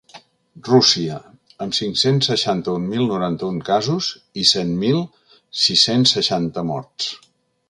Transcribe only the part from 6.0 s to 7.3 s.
seixanta morts.